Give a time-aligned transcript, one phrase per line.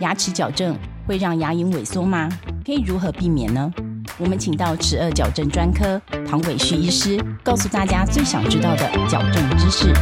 [0.00, 0.74] 牙齿矫正
[1.06, 2.26] 会让牙龈萎缩吗？
[2.64, 3.70] 可以如何避免呢？
[4.18, 9.92] 我们请到齿颚矫正专科唐伟旭医师，告诉大家最想知道的矫正知识。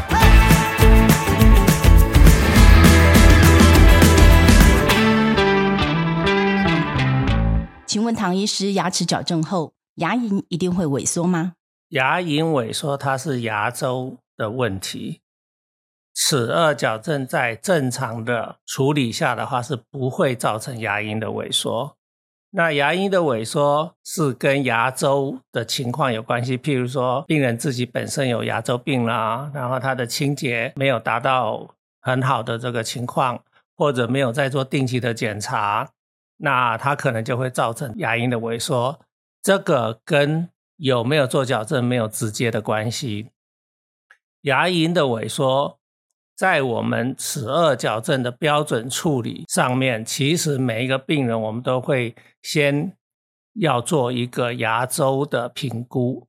[7.84, 11.54] 请问唐医师，牙齿矫正后牙龈一定会萎缩吗？
[11.88, 15.22] 牙龈萎缩它是牙周的问题，
[16.20, 21.96] 齿颚矫正在正常的处理下的话是不会造成牙龈的萎缩。
[22.50, 31.68] 那牙龈的萎缩是跟牙周的情况有关系，譬如说病人自己本身有牙周病啦，然后他的清洁没有达到
[32.00, 33.40] 很好的这个情况，
[33.76, 35.88] 或者没有在做定期的检查，
[36.38, 38.98] 那他可能就会造成牙龈的萎缩。
[39.40, 43.30] 这个跟有没有做矫正没有直接的关系。
[44.42, 45.78] 牙龈的萎缩，
[46.38, 52.96] 在我们齿颚矫正的标准处理上面，其实每一个病人我们都会先
[53.54, 56.28] 要做一个牙周的评估，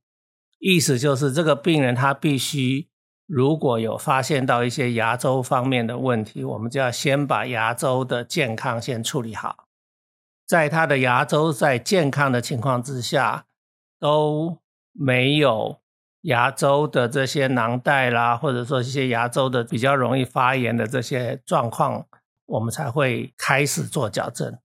[0.58, 2.88] 意思就是这个病人他必须
[3.28, 9.68] 如果有发现到一些牙周方面的问题，我们就要先把牙周的健康先处理好，
[10.44, 13.46] 在他的牙周在健康的情况之下。
[14.02, 14.56] 都
[14.94, 15.78] 没有
[16.22, 22.06] 牙周的这些囊袋啦，或者说一些牙周的比较容易发炎的这些状况，
[22.46, 24.58] 我们才会开始做矫正。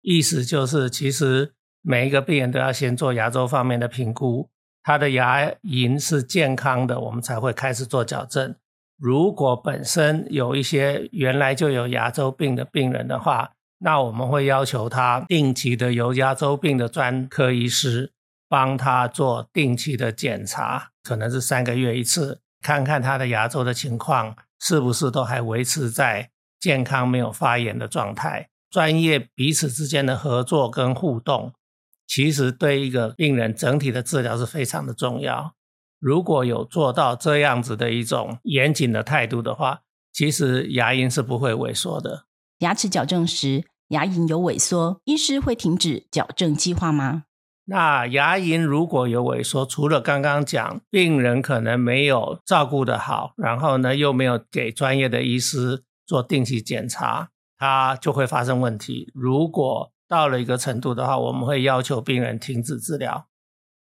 [0.00, 4.50] 意思就是，其实每一个病人都要先做牙周方面的评估，
[4.82, 8.54] 他的牙龈是健康的，我们才会开始做矫正。
[8.96, 18.12] 如果本身有一些原来就有牙周病的病人的话，那我们会要求他定期的由牙周病的专科医师。
[18.48, 28.48] 帮他做定期的检查，可能是三个月一次，看看他的牙周的情况是不是都还维持在健康、没有发炎的状态。
[28.70, 31.52] 专业彼此之间的合作跟互动，
[32.06, 35.54] 其实对一个病人整体的治疗是非常的重要。
[35.98, 39.80] 如果有做到这样子的一种严谨的态度的话，
[40.12, 42.24] 其实牙龈是不会萎缩的。
[42.58, 47.24] 牙齿矫正时，牙龈有萎缩，医师会停止矫正计划吗？
[47.72, 59.10] 那牙龈如果有萎缩，除了刚刚讲病人可能没有照顾的好，然后呢又没有给专业的医师做定期检查，它就会发生问题。
[59.14, 63.26] 如果到了一个程度的话，我们会要求病人停止治疗。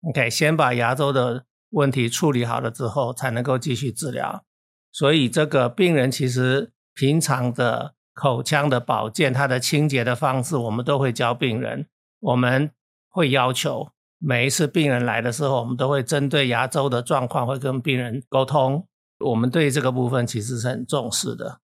[0.02, 4.44] OK，先把牙周的问题处理好了之后，才能够继续治疗。
[4.92, 11.86] 所以这个病人其实平常的口腔的保健，它的清洁的方式，我们都会教病人。
[12.20, 12.70] 我们。
[13.12, 18.88] 会要求每一次病人来的时候，我们都会针对牙周的状况，会跟病人沟通。
[19.20, 21.60] 我们对这个部分其实是很重视的。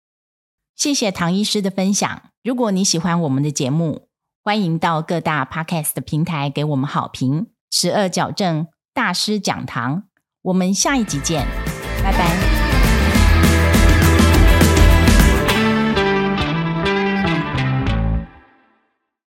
[0.75, 2.23] 谢谢唐医师的分享。
[2.43, 4.09] 如果你喜欢我们的节目，
[4.43, 7.47] 欢迎到各大 Podcast 的平台给我们好评。
[7.71, 10.05] 十二矫正大师讲堂，
[10.43, 11.47] 我们下一集见，
[12.03, 12.46] 拜拜。